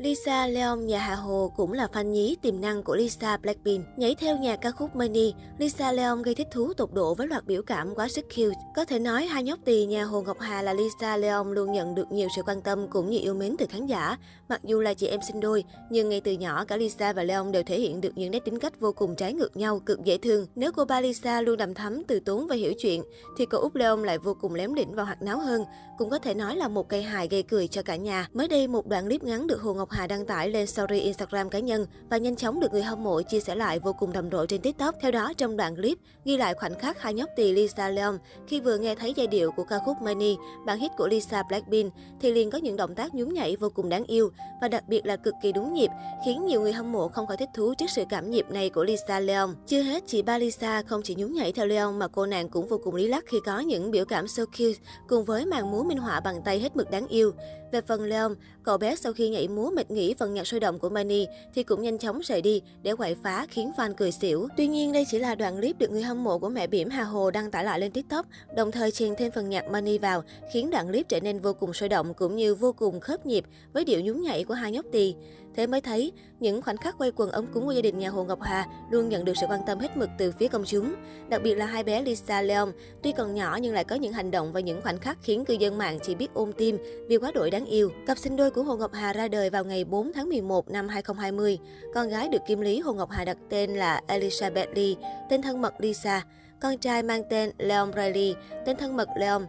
Lisa 0.00 0.46
Leon 0.46 0.86
nhà 0.86 0.98
Hà 0.98 1.14
Hồ 1.14 1.52
cũng 1.56 1.72
là 1.72 1.88
fan 1.92 2.02
nhí 2.02 2.36
tiềm 2.42 2.60
năng 2.60 2.82
của 2.82 2.96
Lisa 2.96 3.36
Blackpink. 3.36 3.84
Nhảy 3.96 4.14
theo 4.14 4.36
nhà 4.36 4.56
ca 4.56 4.70
khúc 4.70 4.96
Money, 4.96 5.34
Lisa 5.58 5.92
Leon 5.92 6.22
gây 6.22 6.34
thích 6.34 6.48
thú 6.50 6.72
tột 6.72 6.92
độ 6.92 7.14
với 7.14 7.26
loạt 7.26 7.46
biểu 7.46 7.62
cảm 7.62 7.94
quá 7.94 8.08
sức 8.08 8.24
cute. 8.28 8.58
Có 8.76 8.84
thể 8.84 8.98
nói 8.98 9.26
hai 9.26 9.42
nhóc 9.42 9.58
tỳ 9.64 9.86
nhà 9.86 10.04
Hồ 10.04 10.22
Ngọc 10.22 10.36
Hà 10.40 10.62
là 10.62 10.72
Lisa 10.72 11.16
Leon 11.16 11.44
luôn 11.44 11.72
nhận 11.72 11.94
được 11.94 12.12
nhiều 12.12 12.28
sự 12.36 12.42
quan 12.46 12.62
tâm 12.62 12.88
cũng 12.88 13.10
như 13.10 13.18
yêu 13.18 13.34
mến 13.34 13.56
từ 13.58 13.66
khán 13.70 13.86
giả. 13.86 14.16
Mặc 14.48 14.60
dù 14.64 14.80
là 14.80 14.94
chị 14.94 15.06
em 15.06 15.20
sinh 15.28 15.40
đôi, 15.40 15.64
nhưng 15.90 16.08
ngay 16.08 16.20
từ 16.20 16.32
nhỏ 16.32 16.64
cả 16.64 16.76
Lisa 16.76 17.12
và 17.12 17.22
Leon 17.22 17.52
đều 17.52 17.62
thể 17.62 17.80
hiện 17.80 18.00
được 18.00 18.12
những 18.16 18.30
nét 18.30 18.44
tính 18.44 18.58
cách 18.58 18.80
vô 18.80 18.92
cùng 18.92 19.16
trái 19.16 19.32
ngược 19.32 19.56
nhau, 19.56 19.80
cực 19.86 20.04
dễ 20.04 20.18
thương. 20.18 20.46
Nếu 20.54 20.72
cô 20.72 20.84
ba 20.84 21.00
Lisa 21.00 21.40
luôn 21.40 21.56
đầm 21.56 21.74
thắm, 21.74 22.02
từ 22.08 22.20
tốn 22.20 22.46
và 22.46 22.54
hiểu 22.54 22.72
chuyện, 22.78 23.02
thì 23.38 23.46
cậu 23.46 23.60
út 23.60 23.76
Leon 23.76 23.96
lại 23.96 24.18
vô 24.18 24.36
cùng 24.40 24.54
lém 24.54 24.74
đỉnh 24.74 24.94
và 24.94 25.02
hoạt 25.02 25.22
náo 25.22 25.38
hơn. 25.38 25.64
Cũng 25.98 26.10
có 26.10 26.18
thể 26.18 26.34
nói 26.34 26.56
là 26.56 26.68
một 26.68 26.88
cây 26.88 27.02
hài 27.02 27.28
gây 27.28 27.42
cười 27.42 27.68
cho 27.68 27.82
cả 27.82 27.96
nhà. 27.96 28.28
Mới 28.32 28.48
đây 28.48 28.66
một 28.66 28.86
đoạn 28.86 29.04
clip 29.04 29.22
ngắn 29.22 29.46
được 29.46 29.60
Hồ 29.60 29.74
Ngọc 29.74 29.89
Hà 29.90 30.06
đăng 30.06 30.26
tải 30.26 30.50
lên 30.50 30.66
story 30.66 31.00
Instagram 31.00 31.50
cá 31.50 31.58
nhân 31.58 31.86
và 32.10 32.16
nhanh 32.16 32.36
chóng 32.36 32.60
được 32.60 32.72
người 32.72 32.82
hâm 32.82 33.04
mộ 33.04 33.22
chia 33.22 33.40
sẻ 33.40 33.54
lại 33.54 33.78
vô 33.78 33.92
cùng 33.92 34.12
đầm 34.12 34.30
độ 34.30 34.46
trên 34.46 34.60
TikTok. 34.60 34.94
Theo 35.00 35.10
đó, 35.10 35.32
trong 35.36 35.56
đoạn 35.56 35.76
clip 35.76 35.98
ghi 36.24 36.36
lại 36.36 36.54
khoảnh 36.54 36.78
khắc 36.78 37.02
hai 37.02 37.14
nhóc 37.14 37.28
tỳ 37.36 37.52
Lisa 37.52 37.88
Leon 37.88 38.18
khi 38.46 38.60
vừa 38.60 38.78
nghe 38.78 38.94
thấy 38.94 39.12
giai 39.16 39.26
điệu 39.26 39.52
của 39.52 39.64
ca 39.64 39.78
khúc 39.78 39.96
Money, 40.02 40.36
bản 40.66 40.78
hit 40.78 40.90
của 40.96 41.08
Lisa 41.08 41.42
Blackpink, 41.42 41.92
thì 42.20 42.32
liền 42.32 42.50
có 42.50 42.58
những 42.58 42.76
động 42.76 42.94
tác 42.94 43.14
nhún 43.14 43.34
nhảy 43.34 43.56
vô 43.56 43.70
cùng 43.74 43.88
đáng 43.88 44.04
yêu 44.04 44.30
và 44.60 44.68
đặc 44.68 44.84
biệt 44.88 45.06
là 45.06 45.16
cực 45.16 45.34
kỳ 45.42 45.52
đúng 45.52 45.74
nhịp, 45.74 45.90
khiến 46.24 46.46
nhiều 46.46 46.60
người 46.60 46.72
hâm 46.72 46.92
mộ 46.92 47.08
không 47.08 47.26
khỏi 47.26 47.36
thích 47.36 47.48
thú 47.54 47.74
trước 47.74 47.90
sự 47.90 48.04
cảm 48.10 48.30
nhịp 48.30 48.46
này 48.50 48.70
của 48.70 48.84
Lisa 48.84 49.20
Leon. 49.20 49.48
Chưa 49.66 49.82
hết, 49.82 50.04
chị 50.06 50.22
ba 50.22 50.38
Lisa 50.38 50.82
không 50.82 51.02
chỉ 51.04 51.14
nhún 51.14 51.32
nhảy 51.32 51.52
theo 51.52 51.66
Leon 51.66 51.98
mà 51.98 52.08
cô 52.08 52.26
nàng 52.26 52.48
cũng 52.48 52.68
vô 52.68 52.80
cùng 52.84 52.94
lý 52.94 53.08
lắc 53.08 53.24
khi 53.26 53.38
có 53.46 53.60
những 53.60 53.90
biểu 53.90 54.04
cảm 54.04 54.28
so 54.28 54.44
cute 54.44 54.80
cùng 55.08 55.24
với 55.24 55.46
màn 55.46 55.70
múa 55.70 55.82
minh 55.82 55.98
họa 55.98 56.20
bằng 56.20 56.42
tay 56.44 56.60
hết 56.60 56.76
mực 56.76 56.90
đáng 56.90 57.08
yêu. 57.08 57.32
Về 57.72 57.80
phần 57.80 58.04
Leon, 58.04 58.34
cậu 58.62 58.78
bé 58.78 58.96
sau 58.96 59.12
khi 59.12 59.28
nhảy 59.28 59.48
múa 59.48 59.70
mệt 59.80 59.90
nghỉ 59.90 60.14
phần 60.18 60.34
nhạc 60.34 60.46
sôi 60.46 60.60
động 60.60 60.78
của 60.78 60.88
Mani 60.88 61.26
thì 61.54 61.62
cũng 61.62 61.82
nhanh 61.82 61.98
chóng 61.98 62.20
rời 62.20 62.42
đi 62.42 62.62
để 62.82 62.94
quậy 62.94 63.16
phá 63.22 63.46
khiến 63.50 63.72
fan 63.76 63.94
cười 63.94 64.12
xỉu. 64.12 64.48
Tuy 64.56 64.66
nhiên 64.66 64.92
đây 64.92 65.04
chỉ 65.10 65.18
là 65.18 65.34
đoạn 65.34 65.56
clip 65.56 65.78
được 65.78 65.90
người 65.90 66.02
hâm 66.02 66.24
mộ 66.24 66.38
của 66.38 66.48
mẹ 66.48 66.66
bỉm 66.66 66.88
Hà 66.88 67.02
Hồ 67.02 67.30
đăng 67.30 67.50
tải 67.50 67.64
lại 67.64 67.80
lên 67.80 67.92
TikTok, 67.92 68.26
đồng 68.56 68.70
thời 68.70 68.90
chèn 68.90 69.14
thêm 69.18 69.32
phần 69.34 69.48
nhạc 69.48 69.70
Mani 69.70 69.98
vào, 69.98 70.22
khiến 70.52 70.70
đoạn 70.70 70.88
clip 70.88 71.08
trở 71.08 71.20
nên 71.20 71.38
vô 71.38 71.52
cùng 71.52 71.72
sôi 71.72 71.88
động 71.88 72.14
cũng 72.14 72.36
như 72.36 72.54
vô 72.54 72.72
cùng 72.72 73.00
khớp 73.00 73.26
nhịp 73.26 73.44
với 73.72 73.84
điệu 73.84 74.00
nhún 74.00 74.22
nhảy 74.22 74.44
của 74.44 74.54
hai 74.54 74.72
nhóc 74.72 74.86
tỳ. 74.92 75.14
Thế 75.60 75.66
mới 75.66 75.80
thấy, 75.80 76.12
những 76.40 76.62
khoảnh 76.62 76.76
khắc 76.76 76.98
quay 76.98 77.12
quần 77.16 77.30
ấm 77.30 77.46
cúng 77.54 77.66
của 77.66 77.72
gia 77.72 77.80
đình 77.82 77.98
nhà 77.98 78.10
Hồ 78.10 78.24
Ngọc 78.24 78.42
Hà 78.42 78.66
luôn 78.90 79.08
nhận 79.08 79.24
được 79.24 79.32
sự 79.40 79.46
quan 79.48 79.60
tâm 79.66 79.78
hết 79.78 79.96
mực 79.96 80.10
từ 80.18 80.32
phía 80.32 80.48
công 80.48 80.64
chúng. 80.64 80.94
Đặc 81.28 81.42
biệt 81.42 81.54
là 81.54 81.66
hai 81.66 81.84
bé 81.84 82.02
Lisa 82.02 82.42
Leon, 82.42 82.68
tuy 83.02 83.12
còn 83.12 83.34
nhỏ 83.34 83.58
nhưng 83.62 83.74
lại 83.74 83.84
có 83.84 83.96
những 83.96 84.12
hành 84.12 84.30
động 84.30 84.52
và 84.52 84.60
những 84.60 84.82
khoảnh 84.82 84.98
khắc 84.98 85.18
khiến 85.22 85.44
cư 85.44 85.54
dân 85.54 85.78
mạng 85.78 85.98
chỉ 86.02 86.14
biết 86.14 86.34
ôm 86.34 86.52
tim 86.52 86.78
vì 87.08 87.16
quá 87.16 87.30
đổi 87.34 87.50
đáng 87.50 87.64
yêu. 87.64 87.92
Cặp 88.06 88.18
sinh 88.18 88.36
đôi 88.36 88.50
của 88.50 88.62
Hồ 88.62 88.76
Ngọc 88.76 88.92
Hà 88.92 89.12
ra 89.12 89.28
đời 89.28 89.50
vào 89.50 89.64
ngày 89.64 89.84
4 89.84 90.12
tháng 90.12 90.28
11 90.28 90.70
năm 90.70 90.88
2020. 90.88 91.58
Con 91.94 92.08
gái 92.08 92.28
được 92.28 92.42
Kim 92.46 92.60
Lý 92.60 92.80
Hồ 92.80 92.92
Ngọc 92.92 93.10
Hà 93.10 93.24
đặt 93.24 93.36
tên 93.48 93.70
là 93.70 94.00
Elizabeth 94.08 94.74
Lee, 94.74 94.94
tên 95.30 95.42
thân 95.42 95.60
mật 95.60 95.74
Lisa. 95.78 96.24
Con 96.60 96.78
trai 96.78 97.02
mang 97.02 97.22
tên 97.30 97.50
Leon 97.58 97.90
Riley, 97.96 98.34
tên 98.66 98.76
thân 98.76 98.96
mật 98.96 99.08
Leon. 99.16 99.42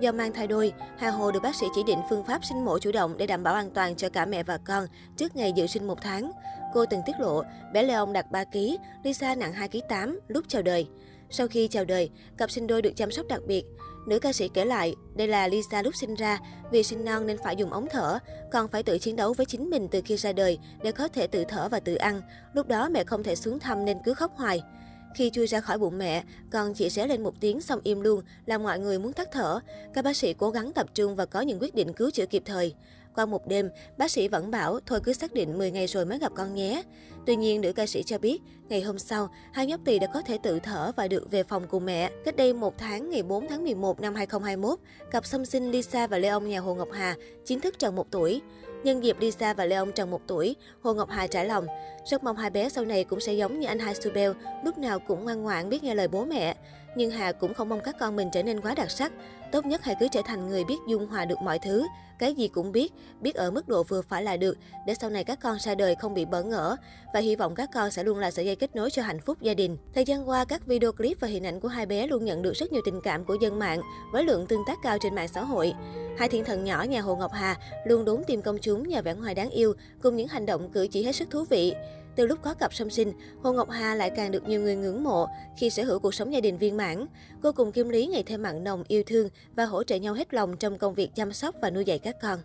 Do 0.00 0.12
mang 0.12 0.32
thai 0.32 0.46
đôi, 0.46 0.72
Hà 0.98 1.10
Hồ 1.10 1.30
được 1.30 1.42
bác 1.42 1.54
sĩ 1.54 1.66
chỉ 1.74 1.82
định 1.82 1.98
phương 2.10 2.24
pháp 2.24 2.44
sinh 2.44 2.64
mổ 2.64 2.78
chủ 2.78 2.92
động 2.92 3.14
để 3.18 3.26
đảm 3.26 3.42
bảo 3.42 3.54
an 3.54 3.70
toàn 3.70 3.96
cho 3.96 4.08
cả 4.08 4.26
mẹ 4.26 4.42
và 4.42 4.58
con 4.58 4.86
trước 5.16 5.36
ngày 5.36 5.52
dự 5.52 5.66
sinh 5.66 5.86
một 5.86 5.98
tháng. 6.02 6.32
Cô 6.74 6.84
từng 6.86 7.00
tiết 7.06 7.12
lộ, 7.20 7.42
bé 7.72 7.82
Leon 7.82 8.12
đặt 8.12 8.30
3 8.30 8.44
kg, 8.44 8.58
Lisa 9.04 9.34
nặng 9.34 9.52
2 9.52 9.68
kg 9.68 9.78
8 9.88 10.20
lúc 10.28 10.44
chào 10.48 10.62
đời. 10.62 10.88
Sau 11.30 11.48
khi 11.48 11.68
chào 11.68 11.84
đời, 11.84 12.10
cặp 12.36 12.50
sinh 12.50 12.66
đôi 12.66 12.82
được 12.82 12.96
chăm 12.96 13.10
sóc 13.10 13.26
đặc 13.28 13.40
biệt. 13.46 13.64
Nữ 14.06 14.18
ca 14.18 14.32
sĩ 14.32 14.48
kể 14.48 14.64
lại, 14.64 14.94
đây 15.14 15.28
là 15.28 15.48
Lisa 15.48 15.82
lúc 15.82 15.96
sinh 15.96 16.14
ra, 16.14 16.38
vì 16.70 16.82
sinh 16.82 17.04
non 17.04 17.26
nên 17.26 17.36
phải 17.44 17.56
dùng 17.56 17.72
ống 17.72 17.86
thở, 17.90 18.18
còn 18.52 18.68
phải 18.68 18.82
tự 18.82 18.98
chiến 18.98 19.16
đấu 19.16 19.32
với 19.32 19.46
chính 19.46 19.70
mình 19.70 19.88
từ 19.88 20.02
khi 20.04 20.16
ra 20.16 20.32
đời 20.32 20.58
để 20.82 20.92
có 20.92 21.08
thể 21.08 21.26
tự 21.26 21.44
thở 21.48 21.68
và 21.68 21.80
tự 21.80 21.94
ăn. 21.94 22.22
Lúc 22.54 22.66
đó 22.68 22.88
mẹ 22.88 23.04
không 23.04 23.22
thể 23.22 23.34
xuống 23.34 23.58
thăm 23.58 23.84
nên 23.84 23.98
cứ 24.04 24.14
khóc 24.14 24.32
hoài. 24.36 24.62
Khi 25.18 25.30
chui 25.30 25.46
ra 25.46 25.60
khỏi 25.60 25.78
bụng 25.78 25.98
mẹ, 25.98 26.24
con 26.50 26.74
chỉ 26.74 26.90
xé 26.90 27.06
lên 27.06 27.22
một 27.22 27.34
tiếng 27.40 27.60
xong 27.60 27.80
im 27.82 28.00
luôn, 28.00 28.22
làm 28.46 28.62
mọi 28.62 28.78
người 28.78 28.98
muốn 28.98 29.12
tắt 29.12 29.28
thở. 29.32 29.60
Các 29.94 30.04
bác 30.04 30.16
sĩ 30.16 30.34
cố 30.34 30.50
gắng 30.50 30.72
tập 30.72 30.86
trung 30.94 31.16
và 31.16 31.26
có 31.26 31.40
những 31.40 31.58
quyết 31.58 31.74
định 31.74 31.92
cứu 31.92 32.10
chữa 32.10 32.26
kịp 32.26 32.42
thời. 32.46 32.74
Qua 33.14 33.26
một 33.26 33.48
đêm, 33.48 33.70
bác 33.96 34.10
sĩ 34.10 34.28
vẫn 34.28 34.50
bảo 34.50 34.80
thôi 34.86 35.00
cứ 35.04 35.12
xác 35.12 35.32
định 35.32 35.58
10 35.58 35.70
ngày 35.70 35.86
rồi 35.86 36.04
mới 36.04 36.18
gặp 36.18 36.32
con 36.34 36.54
nhé. 36.54 36.82
Tuy 37.26 37.36
nhiên, 37.36 37.60
nữ 37.60 37.72
ca 37.72 37.86
sĩ 37.86 38.02
cho 38.02 38.18
biết, 38.18 38.42
ngày 38.68 38.82
hôm 38.82 38.98
sau, 38.98 39.30
hai 39.52 39.66
nhóc 39.66 39.80
tỳ 39.84 39.98
đã 39.98 40.06
có 40.14 40.22
thể 40.22 40.38
tự 40.42 40.58
thở 40.58 40.92
và 40.96 41.08
được 41.08 41.30
về 41.30 41.42
phòng 41.42 41.66
cùng 41.68 41.86
mẹ. 41.86 42.10
Cách 42.24 42.36
đây 42.36 42.52
một 42.52 42.78
tháng, 42.78 43.10
ngày 43.10 43.22
4 43.22 43.48
tháng 43.48 43.64
11 43.64 44.00
năm 44.00 44.14
2021, 44.14 44.78
cặp 45.10 45.26
song 45.26 45.44
sinh 45.44 45.70
Lisa 45.70 46.06
và 46.06 46.18
Leon 46.18 46.48
nhà 46.48 46.60
Hồ 46.60 46.74
Ngọc 46.74 46.88
Hà 46.92 47.16
chính 47.44 47.60
thức 47.60 47.78
tròn 47.78 47.96
một 47.96 48.06
tuổi. 48.10 48.40
Nhân 48.84 49.04
dịp 49.04 49.16
Lisa 49.20 49.54
và 49.54 49.64
Leon 49.64 49.90
tròn 49.94 50.10
một 50.10 50.20
tuổi, 50.26 50.56
Hồ 50.82 50.94
Ngọc 50.94 51.08
Hà 51.10 51.26
trải 51.26 51.44
lòng. 51.44 51.66
Rất 52.10 52.24
mong 52.24 52.36
hai 52.36 52.50
bé 52.50 52.68
sau 52.68 52.84
này 52.84 53.04
cũng 53.04 53.20
sẽ 53.20 53.32
giống 53.32 53.60
như 53.60 53.66
anh 53.66 53.78
hai 53.78 53.94
Subel, 53.94 54.32
lúc 54.64 54.78
nào 54.78 54.98
cũng 54.98 55.24
ngoan 55.24 55.42
ngoãn 55.42 55.68
biết 55.68 55.84
nghe 55.84 55.94
lời 55.94 56.08
bố 56.08 56.24
mẹ. 56.24 56.56
Nhưng 56.98 57.10
Hà 57.10 57.32
cũng 57.32 57.54
không 57.54 57.68
mong 57.68 57.80
các 57.80 57.96
con 58.00 58.16
mình 58.16 58.28
trở 58.32 58.42
nên 58.42 58.60
quá 58.60 58.74
đặc 58.74 58.90
sắc. 58.90 59.12
Tốt 59.52 59.66
nhất 59.66 59.84
hãy 59.84 59.96
cứ 60.00 60.08
trở 60.12 60.22
thành 60.24 60.48
người 60.48 60.64
biết 60.64 60.76
dung 60.88 61.06
hòa 61.06 61.24
được 61.24 61.38
mọi 61.42 61.58
thứ, 61.58 61.86
cái 62.18 62.34
gì 62.34 62.48
cũng 62.48 62.72
biết, 62.72 62.92
biết 63.20 63.34
ở 63.34 63.50
mức 63.50 63.68
độ 63.68 63.82
vừa 63.82 64.02
phải 64.02 64.22
là 64.22 64.36
được, 64.36 64.58
để 64.86 64.94
sau 65.00 65.10
này 65.10 65.24
các 65.24 65.38
con 65.42 65.58
ra 65.58 65.74
đời 65.74 65.94
không 65.94 66.14
bị 66.14 66.24
bỡ 66.24 66.42
ngỡ. 66.42 66.76
Và 67.14 67.20
hy 67.20 67.36
vọng 67.36 67.54
các 67.54 67.70
con 67.74 67.90
sẽ 67.90 68.04
luôn 68.04 68.18
là 68.18 68.30
sợi 68.30 68.46
dây 68.46 68.56
kết 68.56 68.76
nối 68.76 68.90
cho 68.90 69.02
hạnh 69.02 69.20
phúc 69.20 69.38
gia 69.40 69.54
đình. 69.54 69.76
Thời 69.94 70.04
gian 70.04 70.28
qua, 70.28 70.44
các 70.44 70.66
video 70.66 70.92
clip 70.92 71.20
và 71.20 71.28
hình 71.28 71.46
ảnh 71.46 71.60
của 71.60 71.68
hai 71.68 71.86
bé 71.86 72.06
luôn 72.06 72.24
nhận 72.24 72.42
được 72.42 72.52
rất 72.52 72.72
nhiều 72.72 72.82
tình 72.84 73.00
cảm 73.00 73.24
của 73.24 73.36
dân 73.40 73.58
mạng, 73.58 73.80
với 74.12 74.24
lượng 74.24 74.46
tương 74.46 74.64
tác 74.66 74.78
cao 74.82 74.98
trên 75.00 75.14
mạng 75.14 75.28
xã 75.28 75.44
hội. 75.44 75.72
Hai 76.18 76.28
thiên 76.28 76.44
thần 76.44 76.64
nhỏ 76.64 76.82
nhà 76.82 77.00
Hồ 77.00 77.16
Ngọc 77.16 77.32
Hà 77.32 77.56
luôn 77.86 78.04
đốn 78.04 78.24
tìm 78.26 78.42
công 78.42 78.58
chúng 78.58 78.88
nhờ 78.88 79.02
vẻ 79.02 79.14
ngoài 79.14 79.34
đáng 79.34 79.50
yêu, 79.50 79.72
cùng 80.02 80.16
những 80.16 80.28
hành 80.28 80.46
động 80.46 80.70
cử 80.70 80.86
chỉ 80.90 81.02
hết 81.02 81.12
sức 81.12 81.30
thú 81.30 81.44
vị. 81.50 81.74
Từ 82.18 82.26
lúc 82.26 82.38
có 82.42 82.54
cặp 82.54 82.74
song 82.74 82.90
sinh, 82.90 83.12
Hồ 83.42 83.52
Ngọc 83.52 83.70
Hà 83.70 83.94
lại 83.94 84.10
càng 84.16 84.30
được 84.30 84.48
nhiều 84.48 84.60
người 84.60 84.76
ngưỡng 84.76 85.04
mộ 85.04 85.26
khi 85.56 85.70
sở 85.70 85.84
hữu 85.84 85.98
cuộc 85.98 86.14
sống 86.14 86.32
gia 86.32 86.40
đình 86.40 86.58
viên 86.58 86.76
mãn. 86.76 87.06
Cô 87.42 87.52
cùng 87.52 87.72
Kim 87.72 87.88
Lý 87.88 88.06
ngày 88.06 88.22
thêm 88.22 88.42
mặn 88.42 88.64
nồng 88.64 88.84
yêu 88.88 89.02
thương 89.06 89.28
và 89.56 89.64
hỗ 89.64 89.84
trợ 89.84 89.96
nhau 89.96 90.14
hết 90.14 90.34
lòng 90.34 90.56
trong 90.56 90.78
công 90.78 90.94
việc 90.94 91.14
chăm 91.14 91.32
sóc 91.32 91.54
và 91.62 91.70
nuôi 91.70 91.84
dạy 91.84 91.98
các 91.98 92.16
con. 92.22 92.38